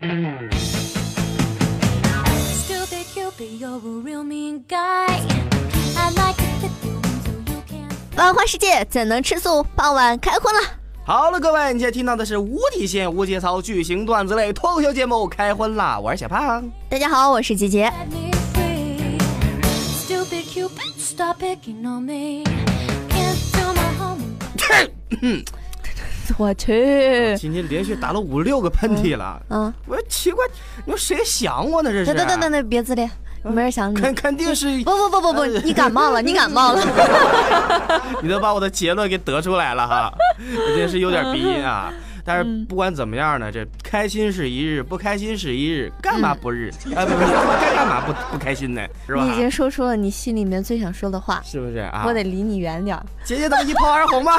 [0.00, 0.14] Stupid
[3.12, 5.08] Cupid, you're a real mean guy.
[5.96, 7.88] I'd like to flip you so you can.
[8.16, 9.66] 万花世界怎能吃素？
[9.74, 10.60] 傍晚开荤了。
[11.04, 16.70] 好了，各位，你现在听到的是无底线、无节操、巨型段子类脱口秀节目《开荤啦》，我是小胖。
[16.88, 17.92] 大家好，我是杰杰。
[26.36, 30.44] 我去，今天连续打了五六个喷嚏了，嗯，我说奇怪，
[30.84, 31.90] 你说谁想我呢？
[31.90, 32.06] 这是？
[32.06, 33.10] 等等等等等，别自恋，
[33.42, 34.00] 没人想你。
[34.00, 36.82] 肯肯定是不不不不不，你感冒了， 你感冒了。
[38.22, 41.92] 你都把我的结论给得出来了哈，我真是有点鼻音啊。
[42.24, 46.68] 但是不管怎么样呢，这开心是一日，不开心是一日，干嘛不日？
[46.94, 47.20] 啊不不，
[47.58, 48.82] 该干嘛不不开心呢？
[49.06, 49.24] 是吧？
[49.24, 52.04] 你已经说出了你心里面最想说的话，是不是啊？
[52.06, 53.06] 我得离你远点儿。
[53.24, 54.32] 姐姐怎么一炮而红吗？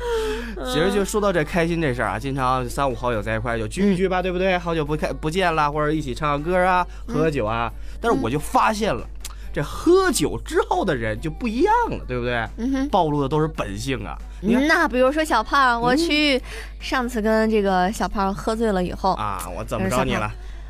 [0.72, 4.58] 其实就说到这开心这事儿啊，经常三五好友在一块就聚一聚吧，对不对？
[4.58, 7.70] 好久不看不见了，或者一起唱唱歌啊，喝喝酒啊。
[8.00, 9.06] 但是我就发现了，
[9.52, 12.34] 这喝酒之后的人就不一样了，对不对？
[12.56, 12.88] 嗯哼。
[12.88, 14.16] 暴露的都是本性啊。
[14.42, 16.40] 你看那比如说小胖，我去
[16.80, 20.26] 上次跟这个小胖喝醉了以后啊，啊，我怎么着你了？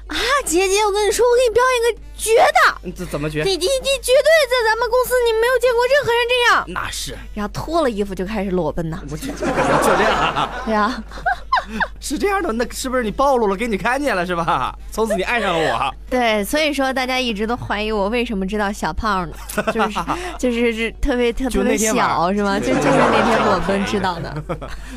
[0.08, 2.30] 啊姐姐，我跟你说，我给你表演个绝
[2.84, 3.42] 的，这怎么绝？
[3.42, 3.66] 你你你
[4.02, 6.64] 绝对在咱们公司你没有见过任何人这样。
[6.68, 11.02] 那是然后脱了衣服就开始裸奔呐，我就就这样啊， 对啊，
[12.00, 14.76] 是这样的，那是不是你暴露了，给你看见了是吧？
[14.92, 15.94] 从此你爱上了我。
[16.10, 19.36] 对，所以说大家一直都怀疑我为什么知道小胖呢，
[19.72, 19.98] 就是
[20.38, 22.58] 就是是特别特别小是吗？
[22.58, 24.34] 就就是那天裸奔知道的。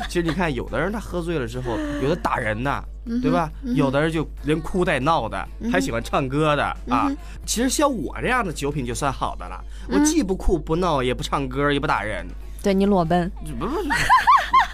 [0.08, 3.48] 其实你看，有的人他喝醉了之后，有的打人的，嗯对吧？
[3.62, 7.10] 有的人就连哭带闹的，还喜欢唱歌的嗯啊。
[7.46, 12.26] 其实像我这样的酒品就算好的了，我既不哭不闹，也不唱歌，也不打人，
[12.62, 13.88] 对你裸奔， 不不不，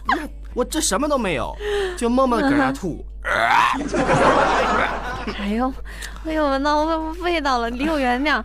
[0.06, 1.56] 那我这什么都没有，
[1.96, 3.04] 就默默的搁那吐。
[5.38, 5.72] 哎呦，
[6.24, 8.42] 哎呦，闻到味味道了，离我远点。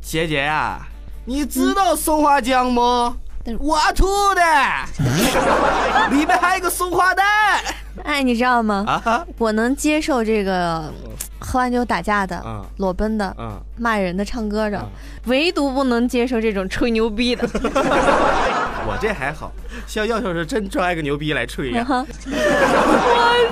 [0.00, 0.86] 姐姐呀、
[1.24, 2.80] 你知道松花江不？
[3.44, 4.42] 但是我吐的，
[6.10, 7.26] 里面还有个松花蛋。
[8.04, 8.84] 哎，你知道吗？
[8.86, 9.26] 啊哈！
[9.38, 10.92] 我能接受这个
[11.40, 12.64] 喝完酒打架的、嗯。
[12.76, 14.88] 裸奔的、嗯，骂人的、唱歌的嗯，
[15.26, 17.48] 唯独不能接受这种吹牛逼的。
[18.86, 19.50] 我这还好，
[19.86, 22.06] 像要是真拽个牛逼来吹呀、 我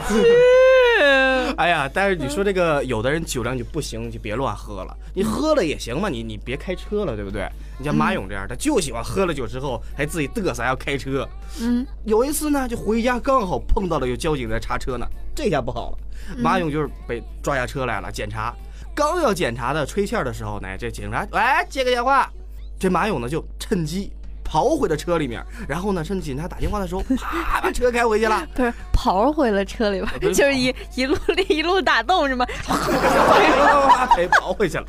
[0.09, 0.23] 去，
[1.57, 4.97] 哎呀，但是你说这个，有的人酒量就不行，就别乱喝了。
[5.15, 7.49] 你喝了也行嘛，你你别开车了，对不对？
[7.79, 11.29] 你像马勇这样，他就喜欢喝了酒之后还自己嘚瑟，还要开车。
[11.61, 15.99] 嗯，有一次呢，就回家刚好碰到了有交警在查车呢，这下不好了。
[16.39, 18.55] 马勇就是被抓下车来了，检查，
[18.95, 22.31] 刚要检查的吹气儿的时候呢，这警察喂接个电话，
[22.78, 24.11] 这马勇呢就趁机
[24.47, 28.47] 跑回了车里面，然后呢趁警察打电话的时候，啪把车开回去了。
[28.55, 31.17] 不是跑回了车里边 就是一一路
[31.49, 32.47] 一路打洞是吗？
[34.17, 34.84] 给跑回去了。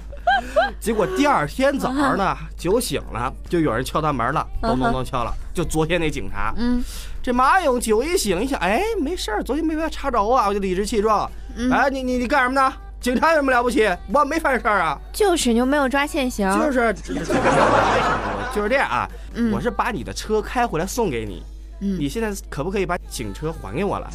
[0.79, 6.53] 结果第二天早上呢，酒醒了，就有人敲他门了，咚咚咚敲了，就昨天那警察。
[6.57, 6.83] 嗯
[7.23, 11.29] 这马勇酒一醒，一想，哎，没事儿，昨天没被查着啊，我就理直气壮。
[11.57, 12.73] 嗯，哎，你你你干什么呢？
[12.99, 13.89] 警察有什么了不起？
[14.13, 14.97] 我没犯事儿啊。
[15.13, 16.93] 就是你又没有抓现行，就是
[18.53, 19.07] 就是这样啊。
[19.35, 21.43] 嗯我是把你的车开回来送给你，
[21.81, 24.09] 嗯你现在可不可以把警车还给我了？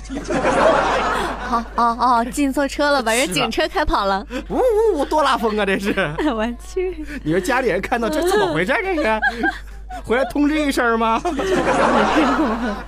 [1.47, 4.27] 好哦哦，进错车了，把人警车开跑了。
[4.49, 5.65] 呜呜呜，多拉风啊！
[5.65, 5.93] 这是。
[6.35, 8.73] 我去，你说家里人看到这怎么回事？
[8.83, 9.21] 这是
[10.05, 11.21] 回来通知一声吗？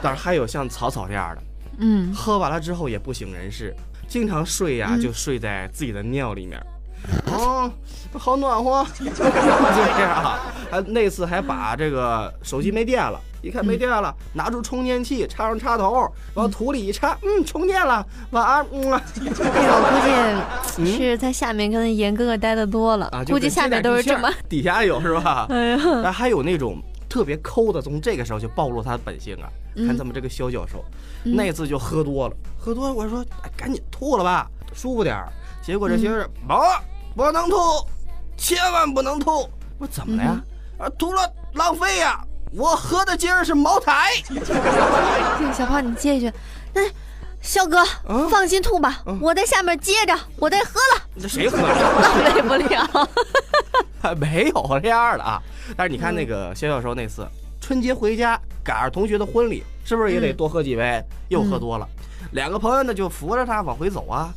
[0.02, 1.42] 当然还有像草草这样的，
[1.78, 3.74] 嗯，喝完了之后也不省人事，
[4.14, 6.64] 经常睡呀、就睡在自己的尿里面。
[7.26, 7.68] 哦，
[8.12, 10.54] 好暖和，就这样啊。
[10.70, 18.06] 还那次还把这个手机没电了，一看没电了，拿出充电器插上插头，往土里一插，嗯，充电了。
[18.30, 19.00] 晚安，嗯我
[20.78, 24.30] 估计是在下面跟严哥哥待的多了，啊，估计下面都是这么。
[24.48, 25.46] 底下有是吧？
[25.50, 29.50] 哎呀，还有那种特别抠的，从这个时候就暴露他的本性啊。
[29.76, 30.84] 嗯看咱们这个肖教授，
[31.24, 35.32] 嗯那次就喝多了，喝多了，我说、哎、赶紧吐了吧，舒服点儿。
[35.62, 37.56] 结果这媳妇儿不、不能吐，
[38.36, 39.48] 千万不能吐。
[39.78, 40.40] 我说怎么了呀？
[40.78, 42.22] 啊，吐了浪费呀！
[42.52, 44.10] 我喝的今儿是茅台。
[44.28, 46.32] 这小胖你接一句，
[46.72, 46.82] 那
[47.40, 52.00] 肖哥、嗯放心吐吧，嗯我在下面接着，我得喝了，这谁喝了？
[52.00, 53.08] 浪费不了。
[54.20, 55.42] 没有这样的啊。
[55.76, 57.26] 但是你看那个肖教授那次
[57.64, 61.02] 春节回家赶上同学的婚礼，是不是也得嗯多喝几杯？
[61.28, 61.88] 又喝多了，
[62.32, 64.34] 两个朋友呢就扶着他往回走啊。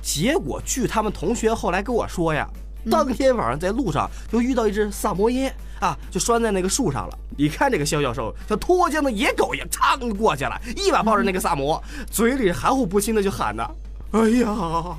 [0.00, 2.48] 结果据他们同学后来跟我说呀，
[2.88, 7.18] 当天晚上在路上就遇到一只萨摩耶啊，就拴在那个树上了。
[7.36, 13.68] 你看这个肖教授像脱缰的野狗一样，噌过去了，一把抱着那个萨摩，嘴里含糊不清的就喊呢
[14.14, 14.96] ：“哎呀，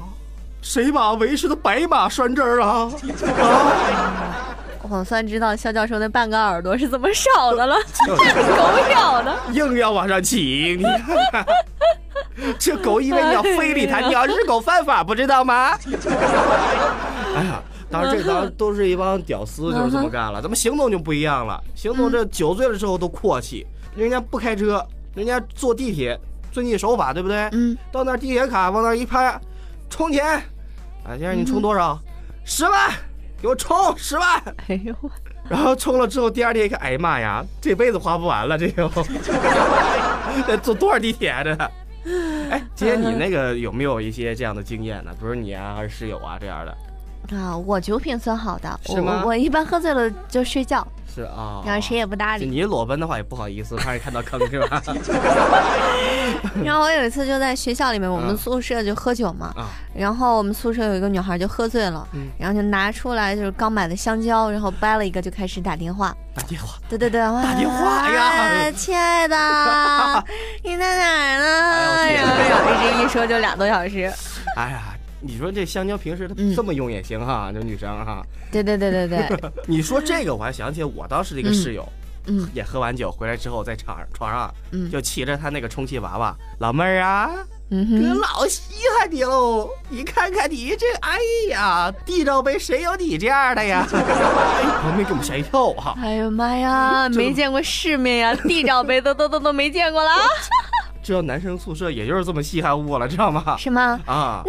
[0.62, 2.92] 谁把为师的白马拴这儿啊？
[3.40, 4.49] 啊！
[4.90, 7.76] 我算知道肖教授那半个耳朵是怎么少的了，
[8.08, 9.38] 狗咬的。
[9.52, 11.46] 硬要往上起，你看看，
[12.58, 15.78] 这狗以为你要非礼它，你要日狗犯法，不知道吗？
[17.36, 20.42] 哎呀，当然这当然都是一帮屌丝，就是这么干了。
[20.42, 23.66] 咱们行动就不一样了，行动这酒醉了之后都阔气，
[23.96, 24.84] 人家不开车，
[25.14, 26.20] 人家坐地铁，
[26.52, 27.48] 遵纪守法，对不对？
[27.52, 29.40] 嗯，到那地铁卡往那一拍，
[29.90, 30.26] 充钱，
[31.06, 32.00] 啊，先生你充多少？
[32.44, 32.92] 十万，
[33.42, 34.42] 给我充十万。
[34.68, 35.10] 哎呦我，
[35.50, 38.90] 然后充了之后，第二天一看，哎呀妈呀，这辈子花不完了，这又
[40.48, 41.44] 得坐多少地铁啊？
[41.44, 41.52] 这，
[42.50, 45.12] 哎，今天，你那个有没有一些这样的经验呢？
[45.20, 46.78] 比如你啊，还是室友啊这样的？
[47.32, 52.46] 啊，我酒品算好的，我我一般喝醉了就睡觉，是啊，然后谁也不搭理。
[52.46, 54.82] 你裸奔的话也不好意思，怕人看到坑是吧？
[56.64, 66.16] 然后我有一次就在学校里面，我们嗯宿舍就喝酒嘛，啊，然后我们宿舍有一个女孩就喝醉了，嗯然后就拿出来就是刚买的香蕉，然后掰了一个就开始打电话。
[66.34, 69.36] 打电话，对对对，打电话呀哎亲爱的，
[70.64, 71.46] 你在哪儿呢？
[71.96, 74.12] 哎呦天然后然后这一说就俩多小时。
[74.56, 74.82] 哎呀，
[75.22, 78.24] 你说这香蕉平时这么用也行哈，这女生哈。
[78.52, 81.88] 对对对对对， 你说这个，我还想起我当时的一个室友，
[82.28, 87.30] 嗯也喝完酒回来之后，在床床上嗯就骑着他那个充气娃娃，老妹儿啊，
[87.72, 88.62] 嗯哥，老稀
[88.98, 89.70] 罕你喽！
[89.90, 91.18] 你看看你这，哎
[91.50, 93.86] 呀，地罩杯谁有你这样的呀？
[94.82, 95.96] 旁边给我们吓一跳啊！
[96.02, 100.12] 哎呦妈呀，没见过世面呀， 地罩杯都都都都没见过了，
[101.04, 103.56] 知道男生宿舍也就是这么稀罕我了，知道吗？
[103.58, 104.00] 是吗？
[104.06, 104.44] 啊，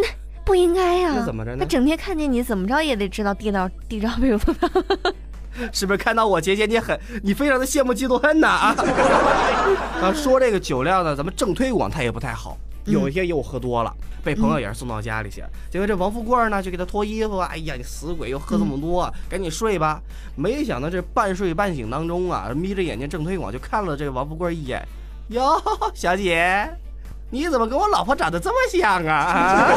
[0.44, 1.12] 不应该呀。
[1.16, 4.68] 那怎么着呢那整天看见你，怎么着也得知道地道 地罩杯有多大。
[5.72, 8.48] 是不是看到我姐姐你很你非常的羡慕嫉妒恨呐？
[8.48, 8.74] 啊，
[10.00, 12.56] 啊，说这个酒量呢，咱们正推广他也不太好。
[12.86, 13.94] 有一天又喝多了，
[14.24, 20.00] 被朋友也是送到家里去，结果这王富贵呢就给他脱衣服，哎呀，你死鬼又喝这么多，赶紧睡吧。
[20.34, 24.82] 没想到这半睡半醒当中啊，眯着眼睛正推广就看了这个王富贵一眼，
[25.28, 25.60] 哟，
[25.94, 26.68] 小姐，
[27.30, 29.14] 你怎么跟我老婆长得这么像啊？
[29.14, 29.68] 啊，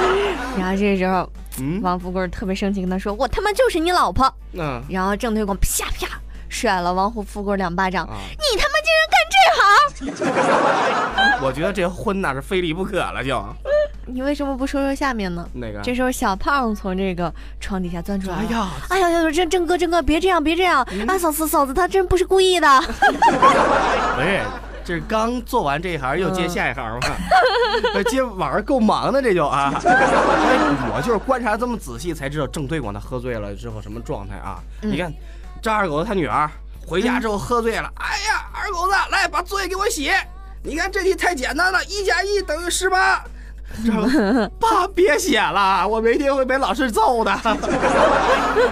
[0.58, 1.28] 然后这时候
[1.58, 4.32] 嗯王富贵特别生气，跟他说：“我他妈就是你老婆。
[4.52, 6.08] 嗯”然后郑推广啪啪
[6.48, 8.04] 甩了王富贵两巴掌。
[8.06, 11.40] 啊，你他妈竟然干这行！
[11.46, 13.44] 我觉得这婚那是非离不可了，就
[14.06, 15.48] 你为什么不说说下面呢？
[15.54, 18.42] 那个，这时候小胖从这个床底下钻出来了。
[18.42, 19.30] 哎呀，哎呀呀！
[19.30, 20.82] 郑郑哥，郑哥，别这样，别这样！
[21.08, 22.66] 啊，嫂子，嫂子，他真不是故意的。
[22.80, 24.40] 不是，
[24.84, 27.08] 这是刚做完这一行，又接下一行嘛。
[27.94, 29.72] 这 接晚上够忙的，这就啊。
[29.84, 30.58] 哎
[30.94, 34.58] 我就是观察这么仔细，才知道郑队广他喝醉了之后什么状态啊？
[34.82, 35.12] 嗯你看，
[35.62, 36.48] 张二狗子他女儿
[36.86, 40.14] 回家之后喝醉了，哎呀，二狗子来把作业给我写。
[40.62, 43.24] 你看这题太简单了，一加一等于十八。
[44.60, 47.32] 爸别写了，我明天会被老师揍的。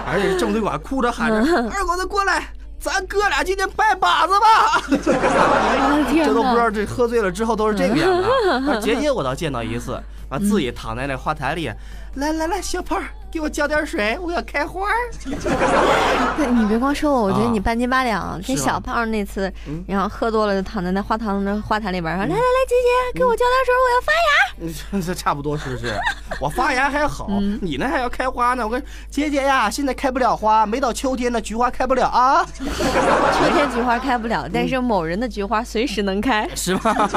[0.07, 1.37] 而且郑队广哭着喊着
[1.73, 2.43] ：“二狗子过来。”
[2.83, 4.81] 咱哥俩今天拜把子吧！
[4.91, 6.57] 这都不知！
[6.57, 8.61] 道这喝醉了之后都是这个样子啊。
[8.67, 9.97] 而姐姐我倒见到一次，
[10.27, 11.71] 把自己躺在那花坛里，
[12.15, 14.93] 来来来，小胖儿，给我浇点水，我要开花儿。
[15.25, 18.39] 你别光说我，我觉得啊你半斤八两。
[18.47, 22.39] 跟小胖那次嗯，然后喝多了，就躺在那花坛那花坛里边儿说：“来来来，
[22.69, 22.75] 姐
[23.11, 24.13] 姐，给我浇点水，我要发
[24.99, 25.01] 芽。
[25.03, 25.99] 这差不多是不是？
[26.39, 28.63] 我发芽还好，嗯你那还要开花呢。
[28.63, 36.47] 我跟姐姐呀，现在开不了花，没到秋天呢，菊花开不了啊， ”秋天菊花开不了，但嗯是某人的菊花随时能开。
[36.53, 37.09] 是吗？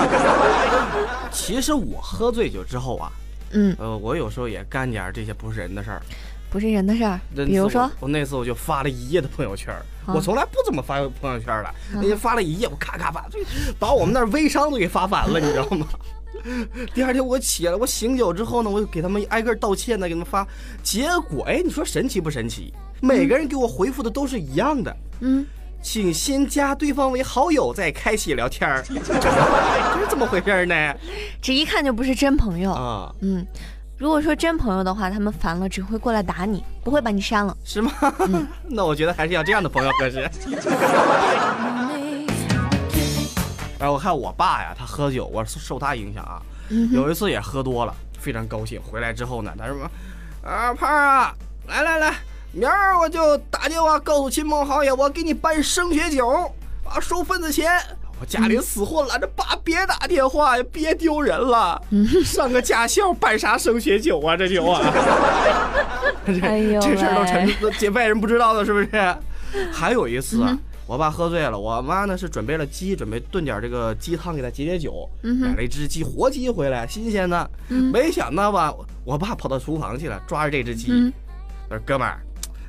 [1.30, 3.12] 其实我喝醉酒之后啊，
[3.56, 6.02] 嗯，呃，我有时候也干点这些不是人的事儿。
[6.48, 7.18] 不是人的事儿。
[7.34, 9.74] 比如说我，那次我就发了一夜的朋友圈
[10.06, 13.40] 我从来不怎么发朋友圈儿的，嗯那天发了一夜，我咔咔发，这
[13.78, 15.86] 把我们那儿微商都给发烦了，你知道吗？
[16.94, 20.46] 第二天我起来，我醒酒之后呢，我就给他们挨个道歉呢，给他们发，
[20.82, 22.72] 结果哎，你说神奇不神奇？
[23.00, 25.44] 每个人给我回复的都是一样的，嗯，
[25.86, 30.92] 请先加对方为好友，再开启聊天儿， 这是怎么回事呢？
[31.40, 32.72] 这一看就不是真朋友。
[32.72, 33.46] 啊，嗯，
[33.96, 37.56] 如果说真朋友的话，他们烦了只会过来打你，不会把你删了。
[37.64, 37.92] 是吗？
[38.26, 40.28] 嗯 那我觉得还是要这样的朋友合适。
[43.78, 46.42] 哎我看我爸呀，他喝酒，我受他影响啊。
[46.70, 48.82] 嗯有一次也喝多了，非常高兴。
[48.82, 49.88] 回来之后呢，他说
[50.42, 51.32] ：“啊，胖儿啊，
[51.68, 52.12] 来来来，
[52.56, 56.26] 明儿我就打电话告诉亲朋好友，我给你办升学酒，
[56.84, 57.70] 啊，收份子钱。”
[58.18, 61.78] 我家里死活拦着爸别打电话呀，别丢人了。
[62.24, 64.34] 上个驾校办啥升学酒啊？
[64.34, 64.80] 这就啊，
[66.24, 68.88] 这哎呦这事儿都喂成这外人不知道的，是不是？
[69.70, 77.50] 还有一次啊，我爸喝醉了，我妈呢是准备了鸡，准备炖点这个鸡汤给他解解酒，嗯买了一只鸡，活鸡回来，新鲜的。
[77.68, 78.72] 嗯没想到吧，
[79.04, 81.12] 我爸跑到厨房去了，抓着这只鸡，嗯，
[81.68, 82.18] 他说：“哥们儿，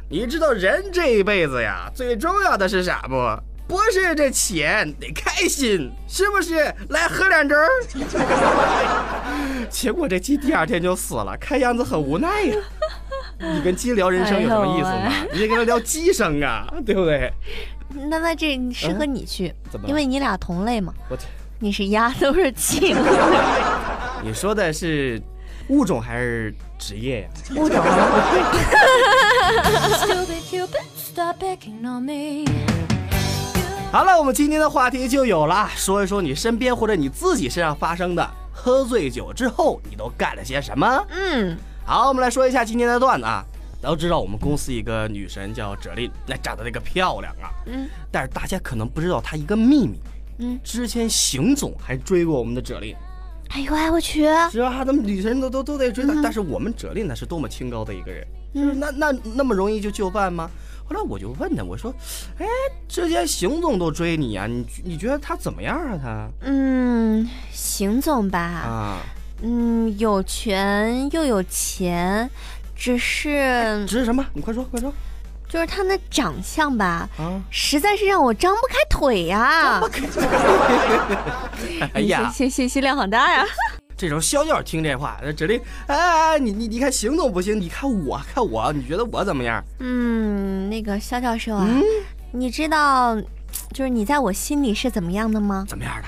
[0.10, 3.16] 你知道人这一辈子呀，最重要的是啥不？
[3.68, 6.74] 不是这钱，得开心，是不是？
[6.90, 7.68] 来喝两盅儿。
[9.70, 12.56] ”结果这鸡第二天就死了，看样子很无奈呀。
[13.40, 15.12] 你跟鸡聊人生有什么意思吗？
[15.34, 17.32] 你得跟他聊鸡生啊， 对不对？
[18.10, 22.96] 那那这适合你去，嗯怎么因为你俩同类嘛，我天，你是鸭，都是鸡，
[24.24, 25.22] 你说的是
[25.70, 27.30] 物种还是职业呀？
[27.56, 27.78] 物种。
[33.92, 41.06] 好了，我们今天的话题就有了，说一说你身边或者你自己身上发生的喝醉酒之后你都干了些什么。
[41.10, 43.44] 嗯，好，我们来说一下今天的段子啊。
[43.80, 50.00] 都知道我们公司一个女神叫哲琳，那长得那个漂亮啊，嗯，但是大家可能不知道她一个秘密，
[50.40, 52.96] 嗯，之前邢总还追过我们的哲琳，
[53.50, 60.50] 哎呦哎，我去，是啊，他们女神都都都得追他，嗯但是我们哲令呢是多么清高的一个人，就是嗯那那那么容易就就范吗？
[60.90, 61.94] 后来我就问他，我说，
[62.38, 62.46] 哎，
[62.88, 66.00] 之前邢总都追你啊，你你觉得他怎么样啊？
[66.02, 69.02] 他嗯，邢总吧，啊，
[69.42, 72.30] 嗯，有权又有钱，
[72.76, 74.26] 只是只是什么？
[74.34, 74.94] 你快说快说
[75.48, 77.42] 就是他那长相吧，啊！
[77.50, 79.82] 实在是让我张不开腿呀。
[81.94, 83.46] 哎呀，信信息量好大呀。
[83.98, 89.64] 这时候小鸟听这话，那芷琳，哎哎哎，你你你看行总不行，你看我看我，你觉得我怎么样？
[89.80, 91.82] 嗯，那个肖教授啊，嗯，
[92.32, 93.16] 你知道，
[93.74, 95.66] 就是你在我心里是怎么样的吗？
[95.68, 96.08] 怎么样的？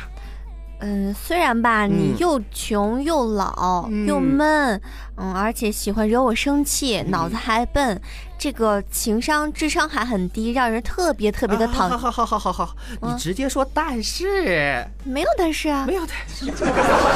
[0.80, 4.82] 嗯，虽然吧，你嗯又穷又老、嗯又闷，
[5.18, 8.02] 嗯，而且喜欢惹我生气，脑子还笨，
[8.38, 14.86] 这个情商、智商还很低，让人特别特别的讨啊好好好好好好，嗯你直接说但是。
[15.04, 16.64] 没有但是啊没，有但是。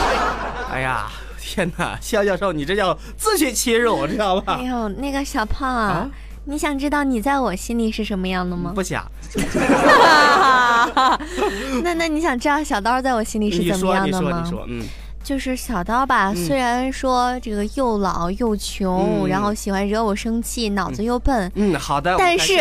[0.70, 4.65] 哎呀，天哪，肖教授，你这叫自取其辱，知道吧哎？
[4.65, 6.10] 呦，那个小胖啊，啊
[6.45, 8.71] 你想知道你在我心里是什么样的吗？
[8.75, 9.03] 不想，
[11.83, 14.41] 那那你想知道小刀在我心里是怎么你说，你说，样的吗？
[14.43, 14.83] 你说，嗯，
[15.23, 21.50] 就是小刀吧，嗯虽然说这个又老又穷，嗯然后喜欢惹我生气，脑子又笨。
[21.55, 22.13] 嗯，好的。
[22.19, 22.55] 但是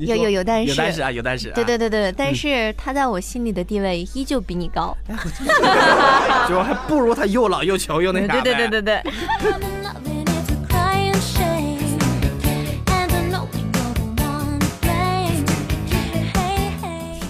[0.00, 1.52] 有有有但是有但是啊，有但是啊。
[1.54, 4.94] 对对对对，但是他在我心里的地位依旧比你高。
[6.46, 9.02] 就还不如他又老又穷又那啥对对对对对，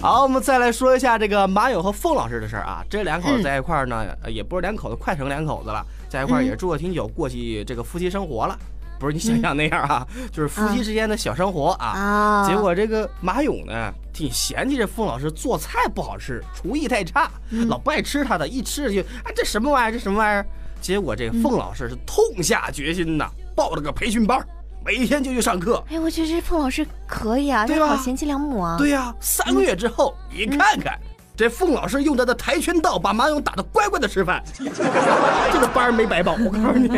[0.08, 2.82] 好，我们再来说一下这个马勇和凤老师的事儿啊。
[2.88, 8.58] 这两口子嗯在一块儿呢，呃也不是两口子，快成两口子了，在一块儿嗯也住了挺久，过起这个夫妻生活了。
[8.98, 11.88] 不是你想象那样啊，就是夫妻之间的小生活啊。
[11.88, 20.46] 啊，结果这个马勇呢，挺嫌弃这凤老师做菜不好吃，厨艺太差，嗯老不爱吃他的，一吃就啊这什么玩意儿，这什么玩意儿？
[20.80, 24.46] 结果这个凤老师是痛下决心呐，报了个培训班儿，
[24.88, 25.84] 每天就去上课。
[25.90, 28.76] 哎，我觉得这凤老师可以啊，对吧这好贤妻良母啊。
[28.78, 30.98] 对呀、三个月之后，你看看。
[31.36, 36.88] 这凤老师用他的跆拳道把马勇打得乖乖的吃饭， 这个班没白报，我告诉你。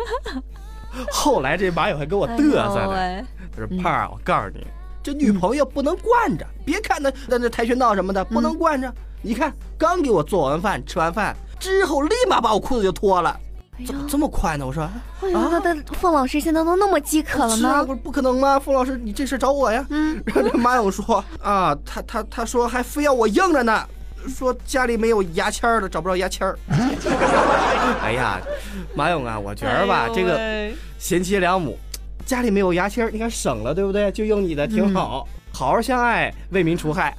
[1.12, 4.66] 后来这马勇还跟我哎嘚瑟呢，他说：“胖儿，我告诉你，
[5.02, 8.92] 这女朋友不能惯着，别看他那那跆拳道什么的，不能惯着。
[9.22, 13.38] 你看，刚给我做完饭，吃完饭之后，立马把我裤子就脱了，
[13.86, 14.66] 怎么这么快呢？
[14.66, 14.82] 我说，
[15.22, 17.92] 哎呦，那那凤老师现在都那么饥渴了是啊，呢不。
[17.94, 18.58] 是不可能吗？
[18.58, 19.84] 凤老师，你这事找我呀。
[19.90, 23.86] 嗯， 然后这马勇说啊，他他他说还非要我硬着呢，
[24.28, 26.58] 说家里没有牙签儿的，找不着牙签儿。
[28.02, 28.40] 哎呀，
[28.94, 30.38] 马勇啊，我觉得吧，这个
[30.98, 31.76] 贤妻良母，
[32.24, 34.10] 家里没有牙签儿，你看省了，对不对？
[34.12, 37.14] 就用你的挺好，好好相爱，为民除害。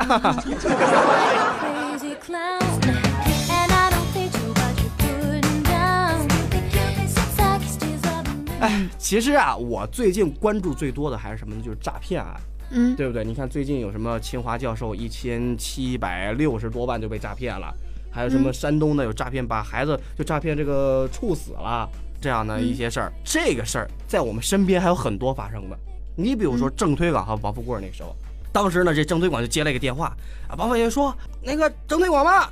[8.62, 11.62] 哎，其实啊，我最近关注最多的还是什么呢？
[11.66, 12.40] 就是诈骗案。
[12.74, 13.26] 嗯，对不对？
[13.26, 17.74] 你看最近有什么清华教授一千七百六十多万就被诈骗了，
[18.10, 21.90] 还有什么山东的有诈骗把孩子就诈骗这个处死了
[22.22, 23.12] 这样的一些事儿。
[23.26, 25.78] 这个事儿在我们身边还有很多发生的。
[26.16, 28.16] 你比如说郑推广和王富贵那时候，
[28.54, 30.16] 当时呢这郑推广就接了一个电话
[30.48, 32.48] 啊，王富贵说那个郑推广嘛，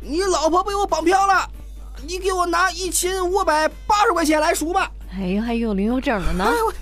[0.00, 1.48] 你老婆被我绑票了，
[2.06, 4.90] 你给我拿一千五百八十块钱来赎吧。
[5.14, 6.50] 哎呦，还有零有整的呢哎。
[6.50, 6.72] 我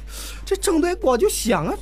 [0.44, 1.74] 这郑队光就想啊，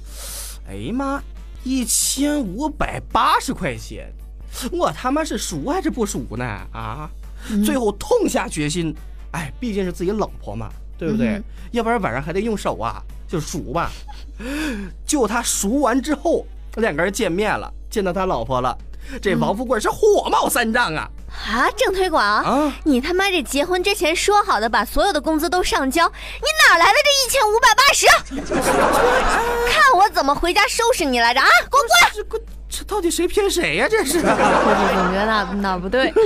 [0.69, 1.23] 哎呀妈，
[1.64, 4.12] 一千五百八十块钱，
[4.73, 6.45] 我他妈是赎还是不赎呢？
[6.73, 7.11] 啊！
[7.50, 8.95] 嗯最后痛下决心，
[9.33, 11.28] 哎，毕竟是自己老婆嘛，对不对？
[11.28, 13.90] 嗯要不然晚上还得用手啊，就赎吧。
[15.07, 18.76] 就他赎完之后，两个人见面了，见到他老婆了，
[19.23, 21.09] 这王富贵是火冒三丈啊
[21.47, 22.75] 啊，郑推广，啊！
[22.85, 28.07] 你他妈这结婚之前说好的把所有的工资都上交，你哪来的这一千五百八十？
[29.71, 31.47] 看我怎么回家收拾你来着啊！
[31.71, 31.83] 给我
[32.29, 32.45] 过来！
[32.69, 34.19] 这到底谁骗谁呀、这是？
[34.21, 34.35] 我总
[35.12, 36.12] 觉得哪哪不对。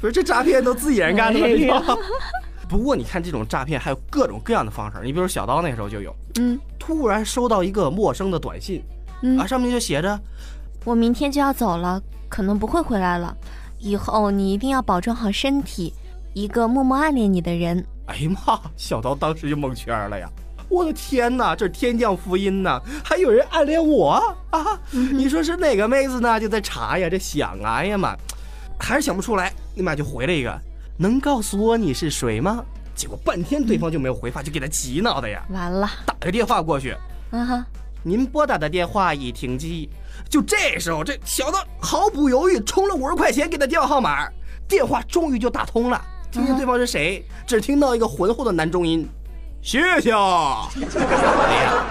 [0.00, 1.96] 不是这诈骗都自己人干的吗？
[2.68, 8.82] 不过你看这种诈骗还有各种各样的方式，你比如小刀那时候就有，嗯突然收到一个陌生的短信，
[9.22, 10.18] 嗯啊，上面就写着
[10.84, 13.36] 我明天就要走了，可能不会回来了。
[13.78, 15.92] 以后你一定要保重好身体。
[16.34, 18.58] 一个默默暗恋你的人，哎呀妈！
[18.74, 20.26] 小刀当时就蒙圈了呀！
[20.70, 22.80] 我的天哪，这是天降福音呐！
[23.04, 24.80] 还有人暗恋我啊！
[24.90, 26.40] 你说是哪个妹子呢？
[26.40, 28.16] 就在查呀，这想啊，哎呀妈，
[28.80, 29.52] 还是想不出来。
[29.74, 30.58] 立马就回了一个，
[30.96, 32.64] 能告诉我你是谁吗？
[32.94, 35.44] 结果半天对方就没有回话，就给他急恼的呀！
[35.50, 36.96] 完了打个电话过去，
[37.30, 37.66] 啊哈！
[38.02, 39.90] 您拨打的电话已停机。
[40.28, 44.28] 就这时候，这小子毫不犹豫充了五十块钱给他电话号码，
[44.66, 46.00] 电话终于就打通了。
[46.30, 49.06] 听见对方是谁，只听到一个浑厚的男中音
[49.60, 50.16] ：“谢谢。”哎
[51.64, 51.84] 呀，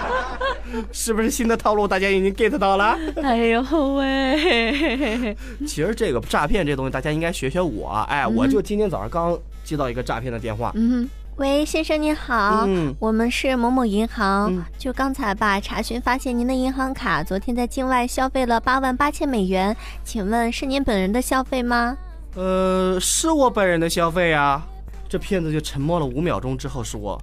[0.90, 1.86] 是不是新的套路？
[1.86, 2.98] 大家已经 get 到了。
[3.22, 3.62] 哎呦
[3.94, 5.36] 喂！
[5.60, 7.90] 其实这个诈骗这东西，大家应该学学我。
[8.08, 10.72] 哎，我就今天早上刚接到一个诈骗的电话。
[10.74, 19.74] 嗯，喂，先生您好，嗯我们是某某银行，嗯就刚才吧查询发现您的银行卡昨天在境外消费了八万八千美元，
[20.04, 21.96] 请问是您本人的消费吗？
[22.34, 24.62] 呃，是我本人的消费啊。
[25.08, 27.20] 这骗子就沉默了五秒钟之后说。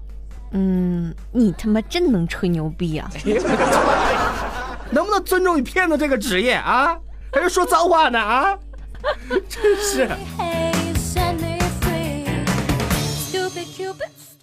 [0.51, 3.09] 嗯，你他妈真能吹牛逼啊！
[4.89, 6.97] 能不能尊重你骗子这个职业啊？
[7.31, 8.57] 还是说脏话呢啊？
[9.47, 10.09] 真是。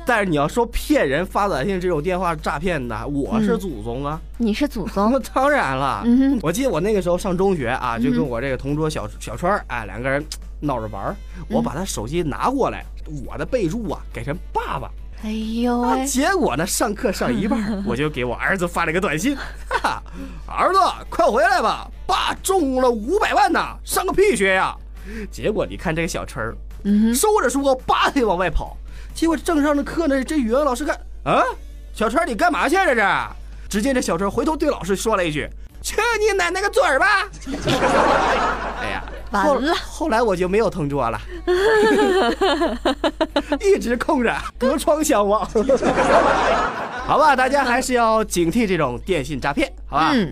[0.04, 4.20] 但是你要说骗人发短信这种电话诈骗的，我是祖宗啊！
[4.38, 5.10] 你是祖宗？
[5.10, 6.38] 那、，当然了，嗯哼。
[6.42, 10.24] 我记得我那个时候上中学啊，就跟我这个同桌小小川儿，哎，两个人
[10.60, 11.16] 闹着玩儿。
[11.48, 12.84] 我把他手机拿过来，
[13.26, 14.88] 我的备注啊改成爸爸。
[15.24, 19.34] 哎呦啊，结果呢，上课上一半， 我就给我儿子发了一个短信，
[19.66, 20.02] 哈哈，
[20.46, 24.76] 儿子，快回来吧，爸中了五百万呢，上个屁学呀！
[25.30, 28.76] 结果你看这个小陈儿，嗯，收着书叭就往外跑，
[29.16, 31.42] 结果正上着课呢，这语文老师看，啊，
[31.94, 33.02] 小川你干嘛去啊这是？
[33.68, 35.48] 只见这小川回头对老师说了一句
[35.82, 37.26] ：“去你奶奶个嘴儿吧！”
[38.78, 39.02] 哎呀，
[39.32, 41.18] 后完了后来我就没有同桌了，
[43.60, 45.48] 一直空着，隔窗相望。
[47.06, 50.10] 好吧，大家还是要警惕这种电信诈骗，好吧？
[50.12, 50.30] 嗯，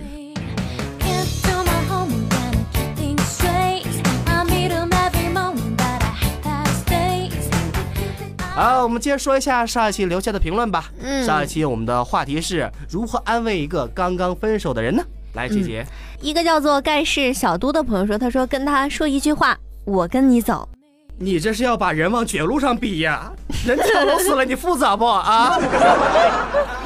[8.54, 10.88] 好，我们接着说一下上一期留下的评论吧。
[11.00, 15.02] 嗯上一期我们的话题是如何安慰一个刚刚分手的人呢？
[15.32, 15.84] 来，姐姐，
[16.20, 20.68] 一个叫做盖世小都的朋友说，他说跟他说一句话，我跟你走。
[21.16, 23.30] 你这是要把人往绝路上逼呀？
[23.64, 25.58] 人跳楼死了，你负责不啊？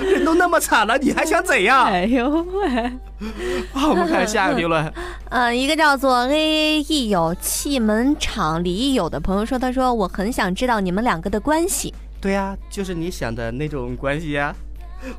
[0.00, 1.86] 人都那么惨了，你还想怎样？
[1.86, 2.92] 哎呦喂！
[3.72, 4.92] 好，我们看下一个评论。
[5.30, 11.92] 嗯， 一个叫做 A A E 有气门厂李毅友的朋友说，他说我很想知道你们两个的关系。
[12.20, 14.54] 对呀、就是你想的那种关系呀，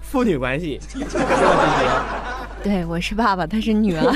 [0.01, 0.79] 父女关系。
[2.63, 4.13] 对，我是爸爸，他是女儿。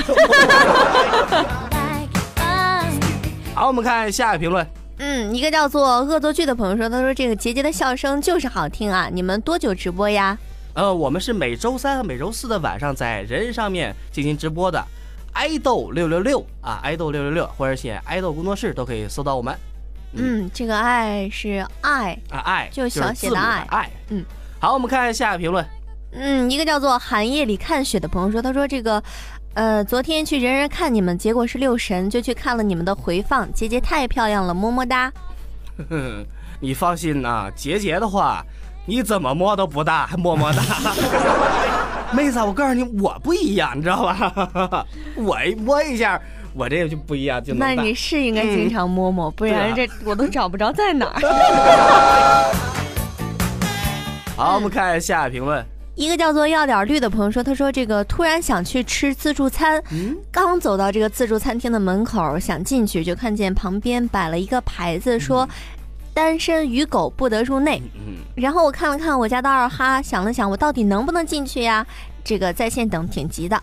[3.54, 4.64] 好，我们看下一个评论。
[5.06, 9.10] 嗯，一个叫做恶作剧的朋友说，他说这个杰杰的笑声就是好听啊！
[9.12, 10.36] 你们多久直播呀？
[10.72, 14.82] 呃，我们是每周三和每周四的晚上在人上面进行直播的，
[15.34, 19.54] 爱豆六六六啊，爱豆六六六，或者写爱豆工作室都可以搜到我们。
[20.14, 22.18] 嗯，这个爱是爱。
[22.30, 23.90] 啊，爱就小写的爱爱。
[24.08, 24.24] 嗯，
[24.58, 25.62] 好，我们看下一个评论。
[26.16, 29.02] 嗯，一个叫做寒夜里看雪的朋友说，他说这个，
[29.54, 35.12] 呃，昨天去人人看你们，结果是六神，就去看了你们的回放，杰杰太漂亮了，么么哒。
[35.88, 36.24] 哼，
[36.60, 38.44] 你放心呐、杰杰的话，
[38.84, 40.62] 你怎么摸都不大，还么么哒。
[42.12, 44.84] 妹子啊，我告诉你，我不一样，你知道吧？
[45.14, 46.20] 我一摸一下，
[46.52, 51.20] 我这个就不一样，就能那你是应该经常摸摸，不然这我都找不着在哪儿。
[54.36, 55.64] 好，我们看下一评论。
[55.94, 65.48] 一个叫做要点绿的朋友说，他说这个突然想去吃自助餐，嗯，刚走到这个自助餐厅的门口，想进去就看见旁边摆了一个牌子说。
[66.16, 67.82] 单身与狗不得入内。
[67.96, 71.84] 嗯，然后我看了看我家的二哈，想了想我到底能不能进去呀？
[72.22, 73.60] 这个在线等挺急的。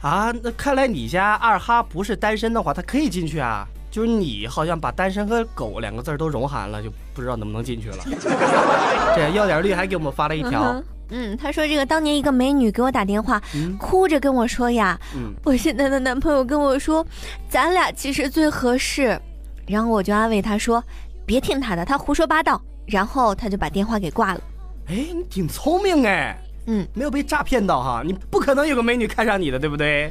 [0.00, 3.66] 啊，那看来你家二哈不是单身的话，他可以进去啊。
[3.90, 7.98] 就是你好像把单身和狗两个字儿都融含了，就不知道能不能进去了。
[9.14, 17.06] 这要点绿还给我们发了一条，嗯哼嗯，他说这个当年一个美女给我打电话，嗯哭着跟我说呀，嗯， 我现在的男朋友跟我说，
[17.48, 19.20] 咱俩其实最合适。
[19.66, 20.82] 然后我就安慰他说，
[21.26, 22.60] 别听他的，他胡说八道。
[22.84, 24.40] 然后他就把电话给挂了。
[24.88, 30.06] 哎，你挺聪明哎，嗯，没有被诈骗到哈，你不可能有个美女看上你的，对不对？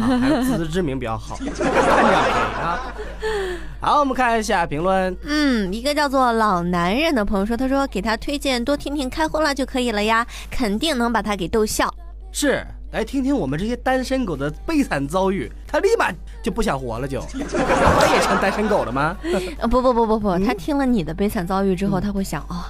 [0.00, 2.94] 啊，还有自知之明比较好，看这样可以啊。
[3.80, 5.16] 好，我们看一下评论。
[5.24, 11.92] 嗯，一个叫做老男人的朋友说，他说给他推荐多听听开荤了就可以了呀，肯定能把他给逗笑。
[12.32, 16.10] 是，来听听我们这些单身狗的悲惨遭遇，他立马
[16.42, 19.16] 就不想活了就， 他也成单身狗了吗？
[19.58, 22.64] 呃，不不不不不，嗯他听了你的悲惨遭遇之后，他会想哦，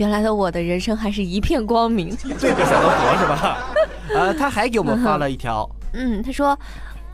[0.00, 2.16] 原来的我的人生还是一片光明。
[2.16, 3.58] 最悲惨的活是吧？
[4.14, 6.58] 呃，他还给我们发了一条，嗯，他说，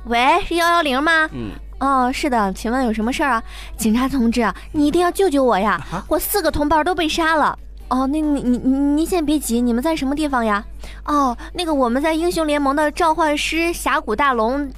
[0.04, 1.28] 喂，是幺幺零吗？
[1.32, 3.42] 嗯，哦，是的，请问有什么事儿啊？
[3.76, 5.72] 警察同志啊，你一定要救救我呀！
[5.90, 7.58] 啊我四个同伴都被杀了。
[7.88, 10.64] 哦，那你你你你先别急，你们在什么地方呀？
[11.06, 14.70] 哦，那个我们在英雄联盟的召唤师峡谷大龙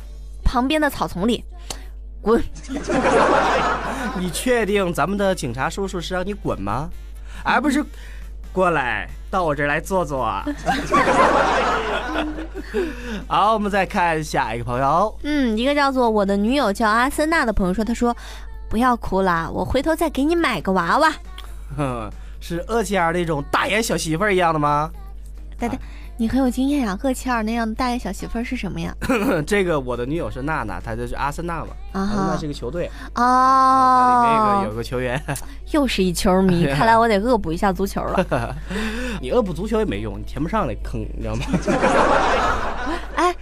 [0.42, 1.44] 旁边的草丛里。
[2.23, 2.42] 滚！
[4.18, 6.88] 你确定咱们的警察叔叔是让你滚吗？
[7.42, 7.85] 而不是
[8.53, 10.24] 过来到我这儿来坐坐。
[13.27, 15.18] 好，我们再看下一个朋友。
[15.22, 18.16] 嗯，一个叫做我的女友叫阿森纳的朋友说，他说
[18.68, 21.12] 不要哭啦，我回头再给你买个娃娃。
[21.77, 24.90] 哼，是厄齐尔那种大眼小媳妇儿一样的吗？
[25.59, 25.79] 呆呆，
[26.20, 26.98] 你很有经验呀。
[27.04, 28.92] 厄齐尔那样的大爷小媳妇儿是什么呀？
[29.46, 31.68] 这个我的女友是娜娜，她就是阿森纳嘛。
[31.92, 35.22] 啊阿森纳是一个球队，它里面有个哦有，个球员，
[35.70, 38.57] 又是一球迷， 看来我得恶补一下足球了。
[39.22, 41.42] 你恶补足球也没用，你填不上那坑，你知道吗？
[43.14, 43.35] 哎，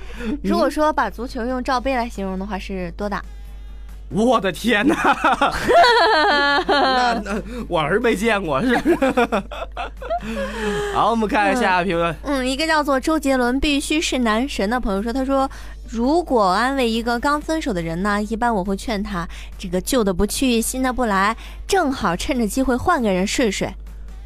[0.43, 3.23] 如果说把足球用罩杯来形容的话，是多大？
[4.09, 4.95] 我的天哪！
[6.69, 8.97] 那那我儿没见过，是不是？
[10.95, 12.15] 好，我们看一下评论。
[12.23, 15.51] 嗯，一个叫做周杰伦必须是男神的朋友说，他说
[15.89, 21.37] 如果安慰一个刚分手的人呢，一般我会劝他，这个旧的不去，新的不来，
[21.67, 23.73] 正好趁着机会换个人睡睡。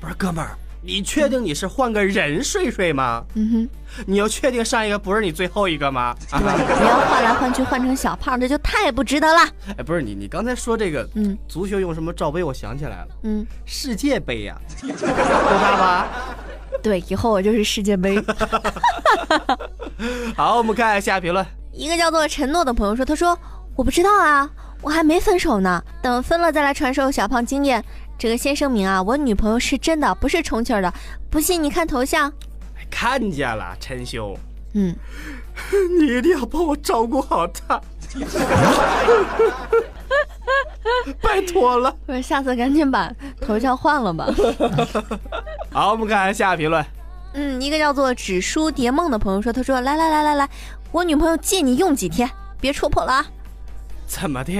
[0.00, 3.22] 不是哥们儿，你确定你是换个人睡睡吗？
[3.34, 3.68] 嗯哼
[4.06, 6.14] 你要确定上一个不是你最后一个吗？
[6.30, 9.40] 哼，对，不要换来换去换成小胖，这就太不值得了。
[9.76, 16.08] 哎，不是你，你刚才说这个嗯足球用什么罩杯，我想起来了，嗯，世界杯呀、够大吧？
[16.82, 18.22] 对，以后我就是世界杯。
[20.34, 21.44] 好，我们看一下评论。
[21.72, 23.38] 一个叫做承诺的朋友说：“他说
[23.76, 24.48] 我不知道啊，
[24.80, 27.84] 我还没分手呢，等分了再来传授小胖经验。
[28.20, 30.92] 这个先声明啊，我女朋友是真的，不是充气儿的。
[31.30, 32.30] 不信你看头像，
[32.90, 34.36] 看见了，陈兄，
[34.74, 34.94] 嗯，
[35.98, 37.80] 你一定要帮我照顾好她，
[41.22, 41.96] 拜托了。
[42.04, 44.28] 不是，下次赶紧把头像换了吧。
[45.72, 46.84] 好，我们看下评论。
[47.32, 50.46] 嗯，一个叫做纸书蝶梦的朋友说：他说来来来来来，
[50.92, 52.30] 我女朋友借你用几天，
[52.60, 53.26] 别戳破了啊。
[54.06, 54.52] 怎么的？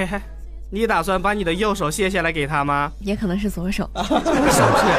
[0.73, 2.89] 你打算把你的右手卸下来给他吗？
[3.01, 3.89] 也可能是左手。
[3.93, 4.93] 是不是？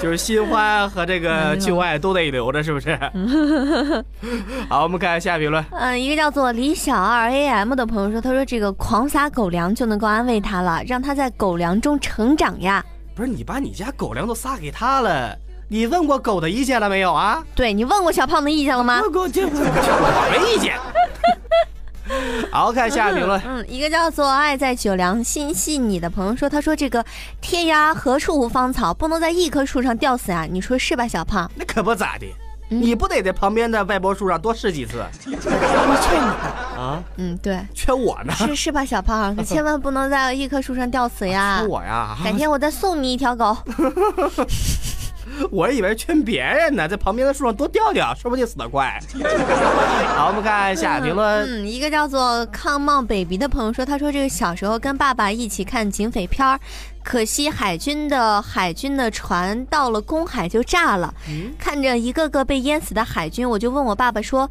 [0.00, 2.98] 就是新欢和这个旧爱都得留着，是不是？
[4.70, 5.62] 好，我们看下评论。
[5.70, 12.82] 嗯，一个叫做李小二 AM 的朋友说：他说这个狂撒狗粮就能够安慰他了，让他在狗粮中成长呀。
[13.14, 15.36] 不是你把你家狗粮都撒给他了，
[15.68, 17.44] 你问过狗的意见了没有啊？
[17.54, 19.02] 对你问过小胖的意见了吗？
[19.04, 20.78] 我没意见。
[22.52, 23.40] 好看下评论。
[23.46, 27.02] 嗯，一个叫做爱在九良心系你的朋友说，他说这个
[27.40, 30.46] 天涯何处无芳草，不能在一棵树上吊死啊！
[30.48, 31.50] 你说是吧，小胖？
[31.56, 32.26] 那可不咋的，
[32.68, 36.26] 嗯你不得在旁边的歪脖树上多试几次我是劝你。
[36.78, 37.02] 啊？
[37.16, 38.34] 嗯，对，劝我呢？
[38.36, 39.34] 是是吧，小胖？
[39.34, 41.68] 可千万不能在一棵树上吊死呀劝！
[41.70, 42.16] 我呀？
[42.22, 43.56] 改天我再送你一条狗。
[45.50, 49.00] 我以为劝别人呢，在旁边的树上多吊吊，说不定死得快。
[50.16, 51.26] 好，我们看下评论。
[51.48, 56.58] 嗯，一个叫做 Come on baby 的朋友说，他说这个小时候跟爸爸一起看警匪片儿，
[57.02, 64.48] 可惜海军的海军的船到了公海就炸了，嗯看着一个个被淹死的海军，我就问我爸爸说：“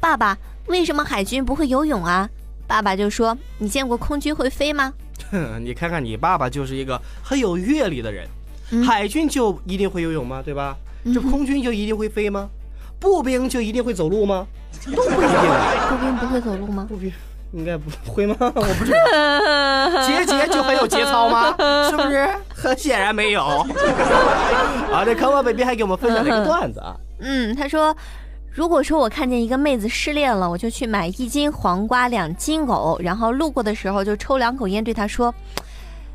[0.00, 2.28] 爸爸，为什么海军不会游泳啊？”
[2.66, 4.92] 爸爸就说：“你见过空军会飞吗
[5.30, 8.26] 哼， 你看看你爸爸就是一个很有阅历的人。
[8.70, 10.42] 嗯海军就一定会游泳吗？
[10.44, 10.76] 对吧？
[11.14, 12.48] 这空军就一定会飞吗？
[12.98, 14.46] 步兵就一定会走路吗？
[14.86, 16.86] 都不一定啊。？”步兵不会走路吗？
[16.88, 17.12] 步兵
[17.52, 18.36] 应该不会吗？
[18.40, 20.06] 我不知道。
[20.06, 21.54] 节节就很有节操吗？
[21.90, 22.28] 是不是？
[22.48, 23.42] 很显然没有。
[24.92, 26.96] 啊，这 baby 还给我们分享了一个段子啊。
[27.20, 27.96] 嗯，他说。
[28.50, 35.34] 如果说我看见一个妹子失恋了，我就去买一斤黄瓜、两斤藕，然后路过的时候就抽两口烟，对她说：“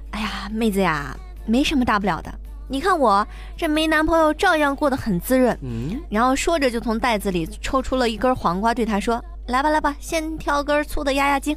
[0.09, 2.31] 哎呀，妹子呀，没什么大不了的，
[2.67, 3.27] 你看我
[3.57, 5.57] 这没男朋友照样过得很滋润。
[5.61, 11.55] 嗯，然后说着就从袋子里抽出了一根黄瓜，对他说：“来吧来吧，先挑根粗的压压惊。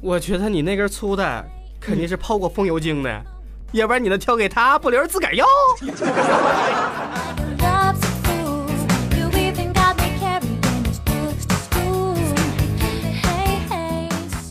[0.00, 1.44] 我觉得你那根粗的
[1.80, 3.22] 肯定是泡过风油精的，
[3.72, 5.44] 要不然你能挑给他，不留着自个儿要。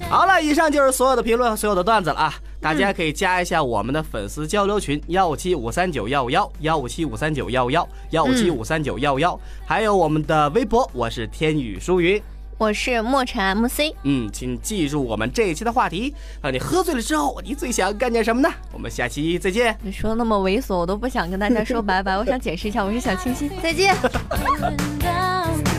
[0.09, 2.33] 好了，以上就是所有的评论和所有的段子了啊！
[2.67, 12.21] 大家可以加一下我们的粉丝交流群幺五七五三九幺五幺幺五七五三九幺五幺幺五七五三九幺五幺，还有我们的微博，我是天宇舒云。”
[12.59, 16.51] 我是莫尘 MC，嗯，请记住我们这一期的话题啊！
[16.51, 18.53] 你喝醉了之后，你最想干点什么呢？
[18.73, 19.73] 我们下期再见。
[19.81, 22.17] 你说那么猥琐，我都不想跟大家说拜拜。
[22.17, 23.95] 我想解释一下，我是小清新，再见。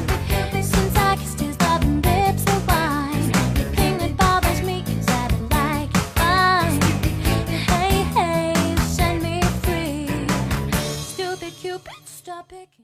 [12.38, 12.77] topic